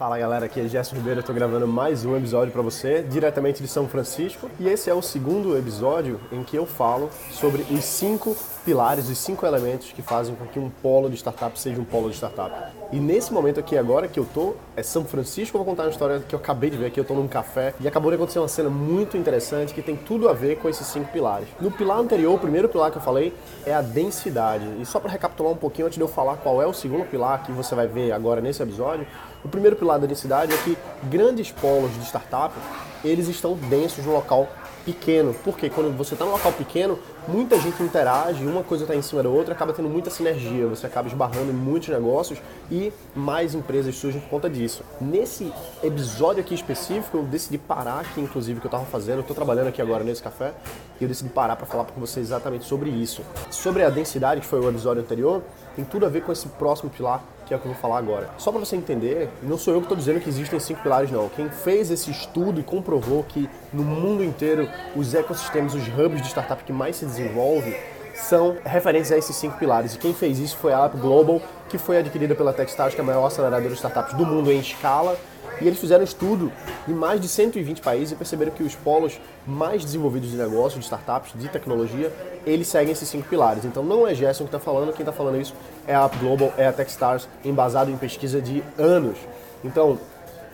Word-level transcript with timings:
Fala 0.00 0.16
galera, 0.16 0.46
aqui 0.46 0.58
é 0.58 0.66
Gerson 0.66 0.96
Ribeiro, 0.96 1.20
eu 1.20 1.22
tô 1.22 1.34
gravando 1.34 1.68
mais 1.68 2.06
um 2.06 2.16
episódio 2.16 2.50
para 2.50 2.62
você, 2.62 3.02
diretamente 3.02 3.60
de 3.60 3.68
São 3.68 3.86
Francisco. 3.86 4.50
E 4.58 4.66
esse 4.66 4.88
é 4.88 4.94
o 4.94 5.02
segundo 5.02 5.54
episódio 5.58 6.18
em 6.32 6.42
que 6.42 6.56
eu 6.56 6.64
falo 6.64 7.10
sobre 7.30 7.66
os 7.70 7.84
cinco 7.84 8.34
pilares, 8.60 9.08
os 9.08 9.18
cinco 9.18 9.46
elementos 9.46 9.92
que 9.92 10.02
fazem 10.02 10.34
com 10.34 10.46
que 10.46 10.58
um 10.58 10.70
polo 10.70 11.08
de 11.08 11.16
startup 11.16 11.58
seja 11.58 11.80
um 11.80 11.84
polo 11.84 12.10
de 12.10 12.16
startup. 12.16 12.52
E 12.92 12.98
nesse 12.98 13.32
momento 13.32 13.60
aqui 13.60 13.76
agora 13.76 14.08
que 14.08 14.18
eu 14.18 14.26
tô, 14.34 14.54
é 14.76 14.82
São 14.82 15.04
Francisco, 15.04 15.56
eu 15.56 15.64
vou 15.64 15.72
contar 15.72 15.84
uma 15.84 15.90
história 15.90 16.20
que 16.20 16.34
eu 16.34 16.38
acabei 16.38 16.70
de 16.70 16.76
ver 16.76 16.86
aqui, 16.86 16.98
eu 17.00 17.04
tô 17.04 17.14
num 17.14 17.28
café 17.28 17.74
e 17.80 17.88
acabou 17.88 18.10
de 18.10 18.16
acontecer 18.16 18.38
uma 18.38 18.48
cena 18.48 18.68
muito 18.68 19.16
interessante 19.16 19.72
que 19.72 19.82
tem 19.82 19.96
tudo 19.96 20.28
a 20.28 20.32
ver 20.32 20.58
com 20.58 20.68
esses 20.68 20.86
cinco 20.86 21.10
pilares. 21.12 21.48
No 21.60 21.70
pilar 21.70 21.98
anterior, 21.98 22.34
o 22.34 22.38
primeiro 22.38 22.68
pilar 22.68 22.90
que 22.90 22.98
eu 22.98 23.02
falei 23.02 23.34
é 23.64 23.72
a 23.72 23.80
densidade. 23.80 24.64
E 24.80 24.84
só 24.84 25.00
para 25.00 25.10
recapitular 25.10 25.52
um 25.52 25.56
pouquinho 25.56 25.86
antes 25.86 25.96
de 25.96 26.02
eu 26.02 26.08
falar 26.08 26.36
qual 26.36 26.60
é 26.60 26.66
o 26.66 26.72
segundo 26.72 27.04
pilar 27.04 27.42
que 27.42 27.52
você 27.52 27.74
vai 27.74 27.86
ver 27.86 28.12
agora 28.12 28.40
nesse 28.40 28.62
episódio, 28.62 29.06
o 29.44 29.48
primeiro 29.48 29.76
pilar 29.76 29.98
da 29.98 30.06
densidade 30.06 30.52
é 30.52 30.56
que 30.58 30.76
grandes 31.04 31.50
polos 31.50 31.92
de 31.94 32.04
startup, 32.04 32.54
eles 33.04 33.28
estão 33.28 33.54
densos 33.54 34.04
no 34.04 34.12
local 34.12 34.48
pequeno. 34.84 35.34
Porque 35.44 35.68
quando 35.68 35.96
você 35.96 36.14
está 36.14 36.24
num 36.24 36.32
local 36.32 36.52
pequeno, 36.52 36.98
muita 37.28 37.58
gente 37.58 37.82
interage, 37.82 38.44
uma 38.44 38.62
coisa 38.62 38.84
está 38.84 38.94
em 38.94 39.02
cima 39.02 39.22
da 39.22 39.28
outra, 39.28 39.54
acaba 39.54 39.72
tendo 39.72 39.88
muita 39.88 40.10
sinergia, 40.10 40.66
você 40.66 40.86
acaba 40.86 41.08
esbarrando 41.08 41.50
em 41.50 41.54
muitos 41.54 41.88
negócios 41.88 42.40
e 42.70 42.92
mais 43.14 43.54
empresas 43.54 43.94
surgem 43.94 44.20
por 44.20 44.30
conta 44.30 44.48
disso. 44.48 44.82
Nesse 45.00 45.52
episódio 45.82 46.40
aqui 46.40 46.54
específico, 46.54 47.18
eu 47.18 47.22
decidi 47.24 47.58
parar 47.58 48.00
aqui, 48.00 48.20
inclusive, 48.20 48.60
que 48.60 48.66
eu 48.66 48.70
estava 48.70 48.84
fazendo, 48.84 49.20
estou 49.20 49.36
trabalhando 49.36 49.68
aqui 49.68 49.80
agora 49.80 50.02
nesse 50.04 50.22
café, 50.22 50.52
e 51.00 51.04
eu 51.04 51.08
decidi 51.08 51.30
parar 51.30 51.56
para 51.56 51.66
falar 51.66 51.84
com 51.84 52.00
você 52.00 52.20
exatamente 52.20 52.64
sobre 52.64 52.90
isso. 52.90 53.22
Sobre 53.50 53.82
a 53.82 53.90
densidade, 53.90 54.40
que 54.40 54.46
foi 54.46 54.60
o 54.60 54.68
episódio 54.68 55.02
anterior, 55.02 55.42
tem 55.74 55.84
tudo 55.84 56.04
a 56.04 56.08
ver 56.08 56.22
com 56.22 56.30
esse 56.30 56.46
próximo 56.48 56.90
pilar 56.90 57.24
que 57.50 57.54
é 57.54 57.56
o 57.56 57.60
que 57.60 57.66
eu 57.66 57.72
vou 57.72 57.80
falar 57.80 57.98
agora. 57.98 58.30
Só 58.38 58.52
para 58.52 58.60
você 58.60 58.76
entender, 58.76 59.28
não 59.42 59.58
sou 59.58 59.74
eu 59.74 59.80
que 59.80 59.86
estou 59.86 59.96
dizendo 59.96 60.20
que 60.20 60.28
existem 60.28 60.60
cinco 60.60 60.82
pilares, 60.82 61.10
não. 61.10 61.28
Quem 61.30 61.50
fez 61.50 61.90
esse 61.90 62.08
estudo 62.08 62.60
e 62.60 62.62
comprovou 62.62 63.24
que 63.24 63.50
no 63.72 63.82
mundo 63.82 64.22
inteiro 64.22 64.68
os 64.94 65.12
ecossistemas, 65.14 65.74
os 65.74 65.82
hubs 65.88 66.22
de 66.22 66.28
startup 66.28 66.62
que 66.62 66.72
mais 66.72 66.94
se 66.94 67.04
desenvolvem 67.04 67.74
são 68.22 68.56
referentes 68.64 69.10
a 69.10 69.18
esses 69.18 69.34
cinco 69.36 69.58
pilares. 69.58 69.94
E 69.94 69.98
quem 69.98 70.14
fez 70.14 70.38
isso 70.38 70.56
foi 70.56 70.72
a 70.72 70.84
App 70.84 70.96
Global, 70.96 71.40
que 71.68 71.78
foi 71.78 71.98
adquirida 71.98 72.34
pela 72.34 72.52
Techstars, 72.52 72.94
que 72.94 73.00
é 73.00 73.04
a 73.04 73.06
maior 73.06 73.26
aceleradora 73.26 73.70
de 73.70 73.74
startups 73.74 74.14
do 74.14 74.26
mundo 74.26 74.50
em 74.50 74.58
escala 74.58 75.16
e 75.60 75.66
eles 75.66 75.78
fizeram 75.78 76.00
um 76.00 76.04
estudo 76.04 76.50
em 76.88 76.92
mais 76.92 77.20
de 77.20 77.28
120 77.28 77.82
países 77.82 78.12
e 78.12 78.16
perceberam 78.16 78.50
que 78.50 78.62
os 78.62 78.74
polos 78.74 79.20
mais 79.46 79.84
desenvolvidos 79.84 80.30
de 80.30 80.36
negócio, 80.36 80.78
de 80.78 80.84
startups, 80.84 81.32
de 81.34 81.48
tecnologia, 81.48 82.10
eles 82.46 82.66
seguem 82.66 82.92
esses 82.92 83.08
cinco 83.08 83.28
pilares. 83.28 83.64
Então 83.64 83.84
não 83.84 84.06
é 84.06 84.14
Gerson 84.14 84.44
que 84.44 84.48
está 84.48 84.58
falando, 84.58 84.92
quem 84.92 85.02
está 85.02 85.12
falando 85.12 85.40
isso 85.40 85.54
é 85.86 85.94
a 85.94 86.04
App 86.04 86.16
Global, 86.18 86.52
é 86.56 86.66
a 86.66 86.72
Techstars, 86.72 87.28
embasado 87.44 87.90
em 87.90 87.96
pesquisa 87.96 88.40
de 88.40 88.64
anos. 88.78 89.18
Então, 89.62 89.98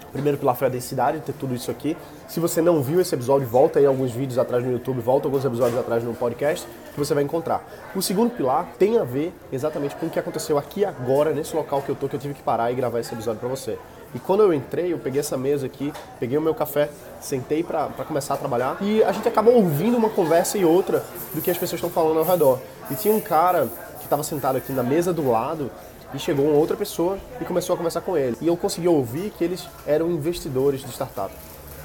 o 0.08 0.12
primeiro 0.12 0.38
pilar 0.38 0.54
foi 0.56 0.68
a 0.68 0.70
densidade, 0.70 1.20
ter 1.20 1.32
tudo 1.32 1.54
isso 1.54 1.70
aqui. 1.70 1.96
Se 2.28 2.40
você 2.40 2.60
não 2.60 2.82
viu 2.82 3.00
esse 3.00 3.14
episódio, 3.14 3.46
volta 3.46 3.78
aí 3.78 3.86
alguns 3.86 4.12
vídeos 4.12 4.38
atrás 4.38 4.64
no 4.64 4.72
YouTube, 4.72 5.00
volta 5.00 5.26
alguns 5.26 5.44
episódios 5.44 5.78
atrás 5.78 6.02
no 6.02 6.14
podcast, 6.14 6.66
que 6.92 6.98
você 6.98 7.14
vai 7.14 7.22
encontrar. 7.22 7.64
O 7.94 8.00
segundo 8.00 8.30
pilar 8.30 8.68
tem 8.78 8.98
a 8.98 9.04
ver 9.04 9.34
exatamente 9.52 9.94
com 9.96 10.06
o 10.06 10.10
que 10.10 10.18
aconteceu 10.18 10.56
aqui 10.58 10.84
agora, 10.84 11.32
nesse 11.32 11.54
local 11.54 11.82
que 11.82 11.88
eu 11.88 11.94
tô, 11.94 12.08
que 12.08 12.16
eu 12.16 12.20
tive 12.20 12.34
que 12.34 12.42
parar 12.42 12.72
e 12.72 12.74
gravar 12.74 13.00
esse 13.00 13.12
episódio 13.12 13.40
para 13.40 13.48
você. 13.48 13.78
E 14.14 14.18
quando 14.18 14.42
eu 14.42 14.54
entrei, 14.54 14.92
eu 14.92 14.98
peguei 14.98 15.20
essa 15.20 15.36
mesa 15.36 15.66
aqui, 15.66 15.92
peguei 16.18 16.38
o 16.38 16.40
meu 16.40 16.54
café, 16.54 16.88
sentei 17.20 17.62
para 17.62 17.88
começar 18.06 18.34
a 18.34 18.36
trabalhar 18.36 18.78
e 18.80 19.02
a 19.04 19.12
gente 19.12 19.28
acaba 19.28 19.50
ouvindo 19.50 19.96
uma 19.96 20.08
conversa 20.08 20.56
e 20.56 20.64
outra 20.64 21.04
do 21.34 21.42
que 21.42 21.50
as 21.50 21.58
pessoas 21.58 21.78
estão 21.78 21.90
falando 21.90 22.18
ao 22.18 22.24
redor. 22.24 22.58
E 22.90 22.94
tinha 22.94 23.12
um 23.12 23.20
cara 23.20 23.68
que 23.98 24.04
estava 24.04 24.22
sentado 24.22 24.56
aqui 24.56 24.72
na 24.72 24.82
mesa 24.82 25.12
do 25.12 25.28
lado 25.30 25.70
e 26.14 26.18
chegou 26.18 26.46
uma 26.46 26.56
outra 26.56 26.76
pessoa 26.76 27.18
e 27.40 27.44
começou 27.44 27.74
a 27.74 27.76
conversar 27.76 28.00
com 28.00 28.16
ele. 28.16 28.36
E 28.40 28.46
eu 28.46 28.56
consegui 28.56 28.88
ouvir 28.88 29.30
que 29.30 29.44
eles 29.44 29.66
eram 29.86 30.10
investidores 30.10 30.80
de 30.80 30.90
startup. 30.90 31.32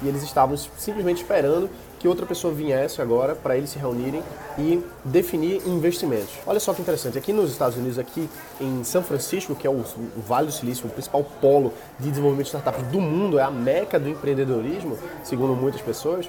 E 0.02 0.08
eles 0.08 0.22
estavam 0.22 0.56
simplesmente 0.56 1.22
esperando 1.22 1.70
que 2.02 2.08
outra 2.08 2.26
pessoa 2.26 2.52
viesse 2.52 3.00
agora 3.00 3.36
para 3.36 3.56
eles 3.56 3.70
se 3.70 3.78
reunirem 3.78 4.20
e 4.58 4.84
definir 5.04 5.62
investimentos. 5.64 6.34
Olha 6.44 6.58
só 6.58 6.74
que 6.74 6.82
interessante, 6.82 7.16
aqui 7.16 7.32
nos 7.32 7.52
Estados 7.52 7.78
Unidos, 7.78 7.96
aqui 7.96 8.28
em 8.60 8.82
São 8.82 9.04
Francisco, 9.04 9.54
que 9.54 9.64
é 9.64 9.70
o, 9.70 9.84
Vale 10.16 10.48
do 10.48 10.52
Silício, 10.52 10.86
o 10.86 10.90
principal 10.90 11.22
polo 11.40 11.72
de 12.00 12.10
desenvolvimento 12.10 12.46
de 12.46 12.56
startups 12.56 12.82
do 12.88 13.00
mundo, 13.00 13.38
é 13.38 13.42
a 13.44 13.50
meca 13.52 14.00
do 14.00 14.08
empreendedorismo, 14.08 14.98
segundo 15.22 15.54
muitas 15.54 15.80
pessoas, 15.80 16.28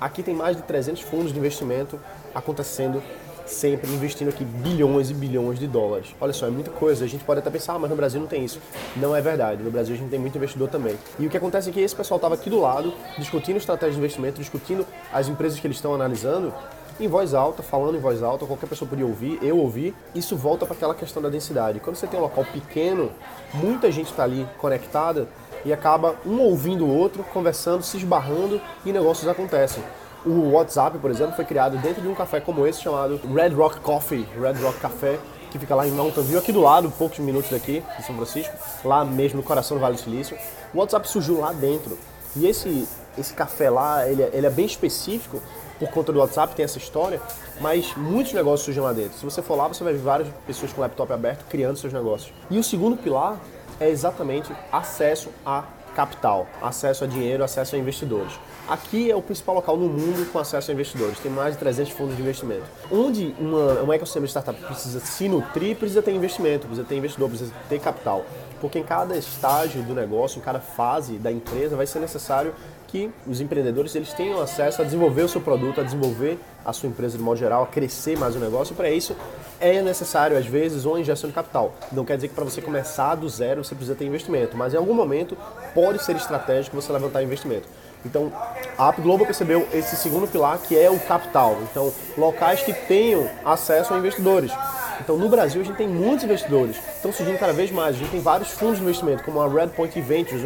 aqui 0.00 0.24
tem 0.24 0.34
mais 0.34 0.56
de 0.56 0.62
300 0.64 1.02
fundos 1.02 1.32
de 1.32 1.38
investimento 1.38 2.00
acontecendo 2.34 3.00
sempre 3.46 3.90
investindo 3.92 4.28
aqui 4.28 4.44
bilhões 4.44 5.10
e 5.10 5.14
bilhões 5.14 5.58
de 5.58 5.66
dólares. 5.66 6.14
Olha 6.20 6.32
só, 6.32 6.46
é 6.46 6.50
muita 6.50 6.70
coisa. 6.70 7.04
A 7.04 7.08
gente 7.08 7.24
pode 7.24 7.40
até 7.40 7.50
pensar, 7.50 7.74
ah, 7.74 7.78
mas 7.78 7.90
no 7.90 7.96
Brasil 7.96 8.20
não 8.20 8.26
tem 8.26 8.44
isso. 8.44 8.60
Não 8.96 9.14
é 9.14 9.20
verdade. 9.20 9.62
No 9.62 9.70
Brasil 9.70 9.94
a 9.94 9.98
gente 9.98 10.10
tem 10.10 10.18
muito 10.18 10.36
investidor 10.36 10.68
também. 10.68 10.96
E 11.18 11.26
o 11.26 11.30
que 11.30 11.36
acontece 11.36 11.70
é 11.70 11.72
que 11.72 11.80
esse 11.80 11.94
pessoal 11.94 12.16
estava 12.16 12.34
aqui 12.34 12.50
do 12.50 12.60
lado, 12.60 12.92
discutindo 13.18 13.56
estratégia 13.56 13.92
de 13.92 13.98
investimento, 13.98 14.40
discutindo 14.40 14.86
as 15.12 15.28
empresas 15.28 15.58
que 15.58 15.66
eles 15.66 15.76
estão 15.76 15.94
analisando, 15.94 16.52
em 16.98 17.08
voz 17.08 17.34
alta, 17.34 17.62
falando 17.62 17.96
em 17.96 18.00
voz 18.00 18.22
alta, 18.22 18.46
qualquer 18.46 18.66
pessoa 18.66 18.88
podia 18.88 19.06
ouvir, 19.06 19.38
eu 19.42 19.58
ouvi. 19.58 19.94
Isso 20.14 20.34
volta 20.34 20.64
para 20.64 20.74
aquela 20.74 20.94
questão 20.94 21.22
da 21.22 21.28
densidade. 21.28 21.78
Quando 21.78 21.96
você 21.96 22.06
tem 22.06 22.18
um 22.18 22.22
local 22.22 22.44
pequeno, 22.44 23.10
muita 23.52 23.92
gente 23.92 24.10
está 24.10 24.24
ali 24.24 24.48
conectada 24.56 25.28
e 25.62 25.72
acaba 25.72 26.14
um 26.24 26.40
ouvindo 26.40 26.86
o 26.86 26.88
outro, 26.88 27.22
conversando, 27.34 27.82
se 27.82 27.98
esbarrando 27.98 28.60
e 28.84 28.92
negócios 28.92 29.28
acontecem. 29.28 29.82
O 30.26 30.50
WhatsApp, 30.50 30.98
por 30.98 31.08
exemplo, 31.08 31.36
foi 31.36 31.44
criado 31.44 31.78
dentro 31.78 32.02
de 32.02 32.08
um 32.08 32.14
café 32.14 32.40
como 32.40 32.66
esse 32.66 32.82
chamado 32.82 33.20
Red 33.32 33.50
Rock 33.50 33.78
Coffee, 33.78 34.26
Red 34.36 34.60
Rock 34.60 34.80
Café, 34.80 35.20
que 35.52 35.56
fica 35.56 35.72
lá 35.72 35.86
em 35.86 35.92
Mountain 35.92 36.24
View, 36.24 36.40
aqui 36.40 36.50
do 36.50 36.60
lado, 36.60 36.90
poucos 36.90 37.20
minutos 37.20 37.48
daqui, 37.48 37.80
de 37.96 38.04
São 38.04 38.16
Francisco, 38.16 38.52
lá 38.84 39.04
mesmo 39.04 39.36
no 39.36 39.44
coração 39.44 39.76
do 39.76 39.80
Vale 39.80 39.94
do 39.94 40.00
Silício. 40.00 40.36
O 40.74 40.78
WhatsApp 40.78 41.08
surgiu 41.08 41.38
lá 41.38 41.52
dentro. 41.52 41.96
E 42.34 42.44
esse, 42.44 42.88
esse 43.16 43.32
café 43.34 43.70
lá, 43.70 44.04
ele, 44.08 44.20
é, 44.20 44.30
ele 44.32 44.46
é 44.48 44.50
bem 44.50 44.66
específico 44.66 45.40
por 45.78 45.90
conta 45.90 46.12
do 46.12 46.18
WhatsApp, 46.18 46.56
tem 46.56 46.64
essa 46.64 46.78
história, 46.78 47.20
mas 47.60 47.94
muitos 47.96 48.32
negócios 48.32 48.64
surgem 48.64 48.82
lá 48.82 48.92
dentro. 48.92 49.16
Se 49.16 49.24
você 49.24 49.40
for 49.40 49.54
lá, 49.54 49.68
você 49.68 49.84
vai 49.84 49.92
ver 49.92 50.00
várias 50.00 50.28
pessoas 50.44 50.72
com 50.72 50.80
laptop 50.80 51.12
aberto 51.12 51.44
criando 51.48 51.76
seus 51.76 51.92
negócios. 51.92 52.32
E 52.50 52.58
o 52.58 52.64
segundo 52.64 52.96
pilar 52.96 53.38
é 53.78 53.88
exatamente 53.88 54.52
acesso 54.72 55.30
a 55.44 55.62
capital, 55.96 56.46
acesso 56.60 57.04
a 57.04 57.06
dinheiro, 57.06 57.42
acesso 57.42 57.74
a 57.74 57.78
investidores. 57.78 58.38
Aqui 58.68 59.10
é 59.10 59.16
o 59.16 59.22
principal 59.22 59.54
local 59.54 59.78
no 59.78 59.88
mundo 59.88 60.30
com 60.30 60.38
acesso 60.38 60.70
a 60.70 60.74
investidores, 60.74 61.18
tem 61.18 61.32
mais 61.32 61.54
de 61.54 61.58
300 61.60 61.92
fundos 61.92 62.14
de 62.14 62.22
investimento. 62.22 62.64
Onde 62.92 63.34
uma, 63.40 63.82
um 63.82 63.90
ecossistema 63.90 64.26
de 64.26 64.30
startup 64.30 64.60
precisa 64.60 65.00
se 65.00 65.26
nutrir, 65.26 65.74
precisa 65.74 66.02
ter 66.02 66.12
investimento, 66.12 66.66
precisa 66.66 66.86
ter 66.86 66.96
investidor, 66.96 67.30
precisa 67.30 67.52
ter 67.70 67.80
capital. 67.80 68.26
Porque 68.60 68.78
em 68.78 68.82
cada 68.82 69.16
estágio 69.16 69.82
do 69.82 69.94
negócio, 69.94 70.38
em 70.38 70.42
cada 70.42 70.60
fase 70.60 71.14
da 71.14 71.32
empresa, 71.32 71.76
vai 71.76 71.86
ser 71.86 72.00
necessário 72.00 72.54
que 72.86 73.10
os 73.26 73.40
empreendedores 73.40 73.94
eles 73.94 74.12
tenham 74.12 74.40
acesso 74.40 74.82
a 74.82 74.84
desenvolver 74.84 75.22
o 75.22 75.28
seu 75.28 75.40
produto, 75.40 75.80
a 75.80 75.84
desenvolver 75.84 76.38
a 76.64 76.72
sua 76.72 76.88
empresa 76.88 77.16
de 77.16 77.22
modo 77.22 77.36
geral, 77.36 77.62
a 77.62 77.66
crescer 77.66 78.18
mais 78.18 78.34
o 78.36 78.38
negócio. 78.38 78.74
Para 78.74 78.90
isso 78.90 79.16
é 79.60 79.80
necessário 79.82 80.36
às 80.36 80.46
vezes 80.46 80.84
uma 80.84 81.00
injeção 81.00 81.28
de 81.28 81.34
capital. 81.34 81.74
Não 81.92 82.04
quer 82.04 82.16
dizer 82.16 82.28
que 82.28 82.34
para 82.34 82.44
você 82.44 82.60
começar 82.60 83.14
do 83.14 83.28
zero 83.28 83.64
você 83.64 83.74
precisa 83.74 83.96
ter 83.96 84.04
investimento, 84.04 84.56
mas 84.56 84.74
em 84.74 84.76
algum 84.76 84.94
momento 84.94 85.36
pode 85.74 86.02
ser 86.02 86.16
estratégico 86.16 86.76
você 86.76 86.92
levantar 86.92 87.22
investimento. 87.22 87.68
Então, 88.04 88.32
a 88.78 88.88
App 88.88 89.00
Global 89.00 89.26
percebeu 89.26 89.66
esse 89.72 89.96
segundo 89.96 90.28
pilar 90.28 90.58
que 90.58 90.78
é 90.78 90.88
o 90.88 90.98
capital. 91.00 91.56
Então, 91.70 91.92
locais 92.16 92.62
que 92.62 92.72
tenham 92.72 93.28
acesso 93.44 93.92
a 93.92 93.98
investidores. 93.98 94.52
Então, 95.00 95.16
no 95.16 95.28
Brasil, 95.28 95.60
a 95.60 95.64
gente 95.64 95.76
tem 95.76 95.88
muitos 95.88 96.24
investidores. 96.24 96.76
Estão 96.94 97.12
surgindo 97.12 97.38
cada 97.38 97.52
vez 97.52 97.70
mais. 97.70 97.96
A 97.96 97.98
gente 97.98 98.10
tem 98.10 98.20
vários 98.20 98.50
fundos 98.50 98.78
de 98.78 98.82
investimento, 98.82 99.22
como 99.22 99.40
a 99.40 99.48
Redpoint 99.48 100.00
Ventures, 100.00 100.42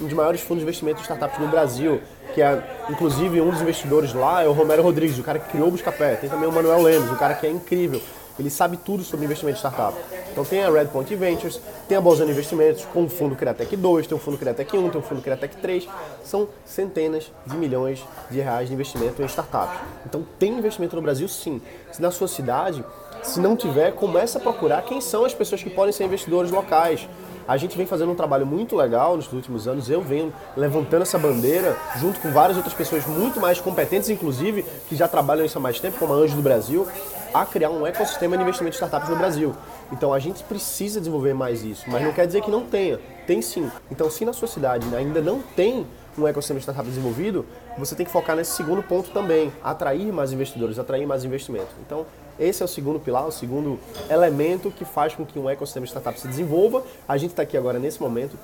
um 0.00 0.04
dos 0.04 0.12
maiores 0.12 0.40
fundos 0.40 0.58
de 0.58 0.62
investimento 0.64 0.96
de 0.96 1.02
startups 1.02 1.38
no 1.38 1.48
Brasil, 1.48 2.00
que 2.34 2.40
é, 2.40 2.62
inclusive, 2.88 3.40
um 3.40 3.50
dos 3.50 3.60
investidores 3.60 4.14
lá 4.14 4.42
é 4.42 4.48
o 4.48 4.52
Romero 4.52 4.82
Rodrigues, 4.82 5.18
o 5.18 5.22
cara 5.22 5.38
que 5.38 5.50
criou 5.50 5.68
o 5.68 5.70
Buscapé. 5.70 6.16
Tem 6.16 6.30
também 6.30 6.48
o 6.48 6.52
Manuel 6.52 6.82
Lemos, 6.82 7.10
o 7.10 7.16
cara 7.16 7.34
que 7.34 7.46
é 7.46 7.50
incrível. 7.50 8.00
Ele 8.38 8.48
sabe 8.48 8.78
tudo 8.78 9.02
sobre 9.02 9.26
investimento 9.26 9.60
de 9.60 9.60
startup. 9.60 9.94
Então 10.32 10.44
tem 10.44 10.62
a 10.62 10.70
Redpoint 10.70 11.14
Ventures, 11.14 11.60
tem 11.86 11.98
a 11.98 12.00
Bolzano 12.00 12.30
Investimentos, 12.30 12.86
com 12.86 13.04
o 13.04 13.08
fundo 13.08 13.36
Criatec 13.36 13.76
2, 13.76 14.06
tem 14.06 14.16
o 14.16 14.20
fundo 14.20 14.38
Criatec 14.38 14.74
1, 14.74 14.90
tem 14.90 15.00
o 15.00 15.04
fundo 15.04 15.20
Criatec 15.20 15.56
3. 15.56 15.88
São 16.24 16.48
centenas 16.64 17.30
de 17.44 17.56
milhões 17.56 18.02
de 18.30 18.40
reais 18.40 18.68
de 18.68 18.74
investimento 18.74 19.20
em 19.20 19.26
startups. 19.26 19.78
Então 20.06 20.24
tem 20.38 20.56
investimento 20.56 20.96
no 20.96 21.02
Brasil 21.02 21.28
sim. 21.28 21.60
Se 21.92 22.00
na 22.00 22.10
sua 22.10 22.28
cidade, 22.28 22.82
se 23.22 23.40
não 23.40 23.56
tiver, 23.56 23.92
comece 23.92 24.36
a 24.36 24.40
procurar 24.40 24.82
quem 24.82 25.00
são 25.00 25.24
as 25.24 25.34
pessoas 25.34 25.62
que 25.62 25.70
podem 25.70 25.92
ser 25.92 26.04
investidores 26.04 26.50
locais. 26.50 27.08
A 27.46 27.56
gente 27.56 27.76
vem 27.76 27.86
fazendo 27.86 28.12
um 28.12 28.14
trabalho 28.14 28.46
muito 28.46 28.76
legal 28.76 29.16
nos 29.16 29.32
últimos 29.32 29.66
anos. 29.66 29.90
Eu 29.90 30.00
venho 30.00 30.32
levantando 30.56 31.02
essa 31.02 31.18
bandeira 31.18 31.76
junto 31.98 32.20
com 32.20 32.30
várias 32.30 32.56
outras 32.56 32.74
pessoas 32.74 33.04
muito 33.06 33.40
mais 33.40 33.60
competentes, 33.60 34.08
inclusive, 34.08 34.64
que 34.88 34.94
já 34.94 35.08
trabalham 35.08 35.44
isso 35.44 35.58
há 35.58 35.60
mais 35.60 35.80
tempo, 35.80 35.98
como 35.98 36.12
a 36.12 36.16
Anjo 36.16 36.36
do 36.36 36.42
Brasil, 36.42 36.86
a 37.34 37.44
criar 37.44 37.70
um 37.70 37.86
ecossistema 37.86 38.36
de 38.36 38.42
investimento 38.42 38.72
de 38.72 38.76
startups 38.76 39.08
no 39.08 39.16
Brasil. 39.16 39.54
Então 39.90 40.12
a 40.12 40.18
gente 40.18 40.44
precisa 40.44 41.00
desenvolver 41.00 41.34
mais 41.34 41.64
isso, 41.64 41.84
mas 41.88 42.02
não 42.02 42.12
quer 42.12 42.26
dizer 42.26 42.42
que 42.42 42.50
não 42.50 42.64
tenha. 42.64 43.00
Tem 43.26 43.42
sim. 43.42 43.70
Então, 43.90 44.10
se 44.10 44.24
na 44.24 44.32
sua 44.32 44.48
cidade 44.48 44.86
ainda 44.94 45.20
não 45.20 45.40
tem 45.40 45.86
um 46.18 46.26
ecossistema 46.26 46.58
de 46.58 46.64
startup 46.64 46.88
desenvolvido, 46.88 47.46
você 47.80 47.94
tem 47.94 48.06
que 48.06 48.12
focar 48.12 48.36
nesse 48.36 48.52
segundo 48.52 48.82
ponto 48.82 49.10
também, 49.10 49.52
atrair 49.62 50.12
mais 50.12 50.32
investidores, 50.32 50.78
atrair 50.78 51.06
mais 51.06 51.24
investimento. 51.24 51.70
Então, 51.84 52.06
esse 52.38 52.62
é 52.62 52.64
o 52.64 52.68
segundo 52.68 52.98
pilar, 53.00 53.26
o 53.26 53.32
segundo 53.32 53.78
elemento 54.08 54.70
que 54.70 54.84
faz 54.84 55.14
com 55.14 55.26
que 55.26 55.38
um 55.38 55.48
ecossistema 55.48 55.84
de 55.84 55.90
startup 55.90 56.18
se 56.18 56.28
desenvolva. 56.28 56.82
A 57.08 57.16
gente 57.16 57.30
está 57.30 57.42
aqui 57.42 57.56
agora 57.56 57.78
nesse 57.78 58.00
momento 58.00 58.38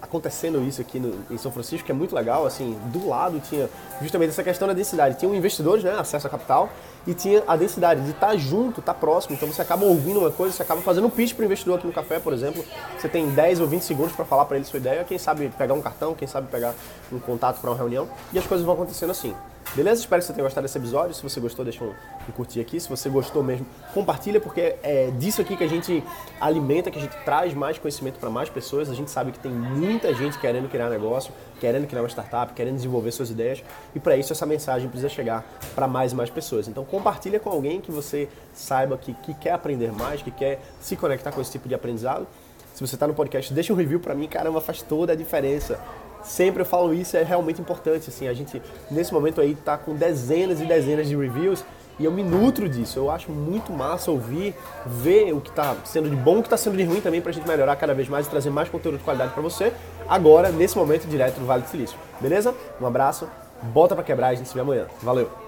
acontecendo 0.00 0.62
isso 0.66 0.80
aqui 0.80 0.98
no, 0.98 1.14
em 1.30 1.36
São 1.36 1.50
Francisco, 1.50 1.84
que 1.84 1.92
é 1.92 1.94
muito 1.94 2.14
legal, 2.14 2.46
assim, 2.46 2.78
do 2.86 3.08
lado 3.08 3.40
tinha 3.40 3.68
justamente 4.00 4.30
essa 4.30 4.42
questão 4.42 4.66
da 4.66 4.74
densidade. 4.74 5.18
Tinha 5.18 5.34
investidores, 5.36 5.84
né, 5.84 5.94
acesso 5.98 6.26
a 6.26 6.30
capital, 6.30 6.70
e 7.06 7.14
tinha 7.14 7.42
a 7.46 7.56
densidade 7.56 8.02
de 8.02 8.10
estar 8.10 8.36
junto, 8.36 8.80
estar 8.80 8.94
próximo. 8.94 9.34
Então 9.34 9.48
você 9.48 9.62
acaba 9.62 9.84
ouvindo 9.84 10.20
uma 10.20 10.30
coisa, 10.30 10.54
você 10.54 10.62
acaba 10.62 10.80
fazendo 10.82 11.06
um 11.06 11.10
pitch 11.10 11.34
para 11.34 11.42
o 11.42 11.44
investidor 11.46 11.78
aqui 11.78 11.86
no 11.86 11.92
café, 11.92 12.18
por 12.18 12.32
exemplo. 12.32 12.64
Você 12.98 13.08
tem 13.08 13.28
10 13.30 13.60
ou 13.60 13.66
20 13.66 13.82
segundos 13.82 14.12
para 14.12 14.24
falar 14.24 14.44
para 14.44 14.56
ele 14.56 14.64
sua 14.64 14.78
ideia, 14.78 15.04
quem 15.04 15.18
sabe 15.18 15.50
pegar 15.56 15.74
um 15.74 15.82
cartão, 15.82 16.14
quem 16.14 16.28
sabe 16.28 16.48
pegar 16.48 16.74
um 17.12 17.18
contato 17.18 17.60
para 17.60 17.70
uma 17.70 17.76
reunião, 17.76 18.08
e 18.32 18.38
as 18.38 18.46
coisas 18.46 18.66
vão 18.68 18.74
acontecendo 18.74 19.10
assim. 19.10 19.34
Beleza? 19.74 20.00
Espero 20.00 20.20
que 20.20 20.26
você 20.26 20.32
tenha 20.32 20.44
gostado 20.44 20.66
desse 20.66 20.78
episódio. 20.78 21.14
Se 21.14 21.22
você 21.22 21.40
gostou, 21.40 21.64
deixa 21.64 21.84
um, 21.84 21.88
um 21.88 22.32
curtir 22.32 22.60
aqui. 22.60 22.80
Se 22.80 22.88
você 22.88 23.08
gostou 23.08 23.42
mesmo, 23.42 23.66
compartilha, 23.92 24.40
porque 24.40 24.76
é 24.82 25.10
disso 25.18 25.42
aqui 25.42 25.56
que 25.56 25.64
a 25.64 25.68
gente 25.68 26.02
alimenta, 26.40 26.90
que 26.90 26.98
a 26.98 27.00
gente 27.00 27.16
traz 27.24 27.52
mais 27.52 27.78
conhecimento 27.78 28.18
para 28.18 28.30
mais 28.30 28.48
pessoas. 28.48 28.88
A 28.88 28.94
gente 28.94 29.10
sabe 29.10 29.30
que 29.32 29.38
tem 29.38 29.52
muita 29.52 30.14
gente 30.14 30.38
querendo 30.38 30.68
criar 30.70 30.88
negócio, 30.88 31.32
querendo 31.60 31.86
criar 31.86 32.02
uma 32.02 32.08
startup, 32.08 32.52
querendo 32.54 32.76
desenvolver 32.76 33.10
suas 33.12 33.30
ideias. 33.30 33.62
E 33.94 34.00
para 34.00 34.16
isso 34.16 34.32
essa 34.32 34.46
mensagem 34.46 34.88
precisa 34.88 35.08
chegar 35.08 35.44
para 35.74 35.86
mais 35.86 36.12
e 36.12 36.14
mais 36.14 36.30
pessoas. 36.30 36.66
Então 36.66 36.84
compartilha 36.84 37.38
com 37.38 37.50
alguém 37.50 37.80
que 37.80 37.90
você 37.90 38.28
saiba 38.54 38.96
que, 38.96 39.12
que 39.14 39.34
quer 39.34 39.52
aprender 39.52 39.92
mais, 39.92 40.22
que 40.22 40.30
quer 40.30 40.60
se 40.80 40.96
conectar 40.96 41.30
com 41.30 41.40
esse 41.40 41.52
tipo 41.52 41.68
de 41.68 41.74
aprendizado. 41.74 42.26
Se 42.74 42.86
você 42.86 42.94
está 42.94 43.06
no 43.06 43.14
podcast, 43.14 43.52
deixa 43.52 43.72
um 43.72 43.76
review 43.76 44.00
para 44.00 44.14
mim, 44.14 44.28
caramba, 44.28 44.60
faz 44.60 44.82
toda 44.82 45.12
a 45.12 45.16
diferença 45.16 45.78
sempre 46.22 46.62
eu 46.62 46.66
falo 46.66 46.92
isso, 46.94 47.16
é 47.16 47.22
realmente 47.22 47.60
importante. 47.60 48.08
Assim, 48.08 48.28
a 48.28 48.34
gente, 48.34 48.62
nesse 48.90 49.12
momento 49.12 49.40
aí, 49.40 49.54
tá 49.54 49.76
com 49.76 49.94
dezenas 49.94 50.60
e 50.60 50.64
dezenas 50.64 51.08
de 51.08 51.16
reviews 51.16 51.64
e 51.98 52.04
eu 52.04 52.12
me 52.12 52.22
nutro 52.22 52.68
disso. 52.68 52.98
Eu 52.98 53.10
acho 53.10 53.30
muito 53.30 53.72
massa 53.72 54.10
ouvir, 54.10 54.54
ver 54.86 55.32
o 55.32 55.40
que 55.40 55.50
está 55.50 55.76
sendo 55.84 56.08
de 56.08 56.16
bom, 56.16 56.38
o 56.38 56.42
que 56.42 56.46
está 56.46 56.56
sendo 56.56 56.76
de 56.76 56.84
ruim 56.84 57.00
também, 57.00 57.20
para 57.20 57.30
a 57.30 57.34
gente 57.34 57.46
melhorar 57.48 57.76
cada 57.76 57.94
vez 57.94 58.08
mais 58.08 58.26
e 58.26 58.30
trazer 58.30 58.50
mais 58.50 58.68
conteúdo 58.68 58.98
de 58.98 59.04
qualidade 59.04 59.32
para 59.32 59.42
você, 59.42 59.72
agora, 60.08 60.50
nesse 60.50 60.76
momento, 60.76 61.06
direto 61.06 61.38
do 61.38 61.46
Vale 61.46 61.62
do 61.62 61.68
Silício. 61.68 61.98
Beleza? 62.20 62.54
Um 62.80 62.86
abraço, 62.86 63.28
bota 63.62 63.94
para 63.94 64.04
quebrar 64.04 64.30
e 64.30 64.34
a 64.34 64.36
gente 64.36 64.48
se 64.48 64.54
vê 64.54 64.60
amanhã. 64.60 64.86
Valeu! 65.02 65.47